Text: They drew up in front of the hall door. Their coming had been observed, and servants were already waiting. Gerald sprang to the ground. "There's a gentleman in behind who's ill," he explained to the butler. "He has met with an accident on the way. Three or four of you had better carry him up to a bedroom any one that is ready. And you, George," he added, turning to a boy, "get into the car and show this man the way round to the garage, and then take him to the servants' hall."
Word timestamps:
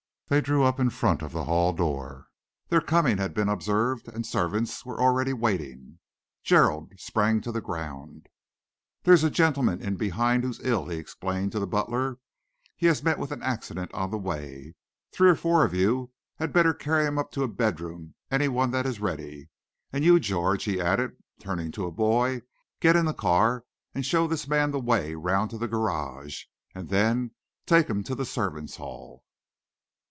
They 0.29 0.39
drew 0.39 0.63
up 0.63 0.79
in 0.79 0.89
front 0.89 1.21
of 1.21 1.33
the 1.33 1.43
hall 1.43 1.73
door. 1.73 2.27
Their 2.69 2.79
coming 2.79 3.17
had 3.17 3.33
been 3.33 3.49
observed, 3.49 4.07
and 4.07 4.25
servants 4.25 4.85
were 4.85 4.97
already 4.97 5.33
waiting. 5.33 5.99
Gerald 6.41 6.93
sprang 6.97 7.41
to 7.41 7.51
the 7.51 7.59
ground. 7.59 8.27
"There's 9.03 9.25
a 9.25 9.29
gentleman 9.29 9.81
in 9.81 9.97
behind 9.97 10.45
who's 10.45 10.61
ill," 10.61 10.85
he 10.87 10.95
explained 10.95 11.51
to 11.51 11.59
the 11.59 11.67
butler. 11.67 12.17
"He 12.77 12.85
has 12.85 13.03
met 13.03 13.19
with 13.19 13.31
an 13.33 13.43
accident 13.43 13.93
on 13.93 14.09
the 14.09 14.17
way. 14.17 14.75
Three 15.11 15.29
or 15.29 15.35
four 15.35 15.65
of 15.65 15.73
you 15.73 16.13
had 16.37 16.53
better 16.53 16.73
carry 16.73 17.05
him 17.05 17.17
up 17.17 17.31
to 17.33 17.43
a 17.43 17.49
bedroom 17.49 18.15
any 18.31 18.47
one 18.47 18.71
that 18.71 18.85
is 18.85 19.01
ready. 19.01 19.49
And 19.91 20.05
you, 20.05 20.17
George," 20.17 20.63
he 20.63 20.79
added, 20.79 21.17
turning 21.41 21.73
to 21.73 21.87
a 21.87 21.91
boy, 21.91 22.43
"get 22.79 22.95
into 22.95 23.11
the 23.11 23.17
car 23.17 23.65
and 23.93 24.05
show 24.05 24.27
this 24.27 24.47
man 24.47 24.71
the 24.71 24.79
way 24.79 25.13
round 25.13 25.49
to 25.49 25.57
the 25.57 25.67
garage, 25.67 26.45
and 26.73 26.87
then 26.87 27.31
take 27.65 27.89
him 27.89 28.01
to 28.05 28.15
the 28.15 28.23
servants' 28.25 28.77
hall." 28.77 29.25